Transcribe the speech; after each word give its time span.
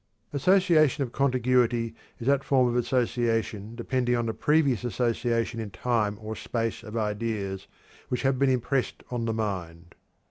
Association 0.33 1.03
of 1.03 1.11
contiguity 1.11 1.93
is 2.17 2.25
that 2.25 2.43
form 2.43 2.67
of 2.67 2.75
association 2.75 3.75
depending 3.75 4.15
upon 4.15 4.25
the 4.25 4.33
previous 4.33 4.83
association 4.83 5.59
in 5.59 5.69
time 5.69 6.17
or 6.19 6.35
space 6.35 6.81
of 6.81 6.97
ideas 6.97 7.67
which 8.09 8.23
have 8.23 8.39
been 8.39 8.49
impressed 8.49 9.03
on 9.11 9.25
the 9.25 9.33
mind. 9.35 9.93